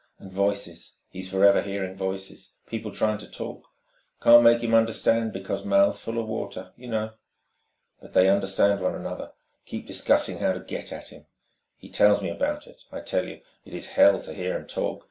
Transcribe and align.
And 0.17 0.31
voices 0.33 0.95
he's 1.09 1.29
forever 1.29 1.61
hearing 1.61 1.95
voices... 1.95 2.53
people 2.65 2.91
trying 2.91 3.19
to 3.19 3.29
talk, 3.29 3.67
'can't 4.19 4.41
make 4.41 4.63
him 4.63 4.73
understand 4.73 5.31
because 5.31 5.63
'mouths 5.63 5.99
'full 5.99 6.17
of 6.17 6.27
water, 6.27 6.73
you 6.75 6.87
know. 6.87 7.11
But 8.01 8.15
they 8.15 8.27
understand 8.27 8.81
one 8.81 8.95
another, 8.95 9.33
keep 9.63 9.85
discussing 9.85 10.39
how 10.39 10.53
to 10.53 10.59
get 10.61 10.91
at 10.91 11.09
him.... 11.09 11.27
He 11.77 11.87
tells 11.89 12.19
me 12.19 12.31
about 12.31 12.65
it... 12.65 12.81
I 12.91 13.01
tell 13.01 13.27
you, 13.27 13.41
it 13.63 13.75
is 13.75 13.89
Hell 13.89 14.19
to 14.19 14.33
hear 14.33 14.57
him 14.57 14.65
talk 14.65 14.99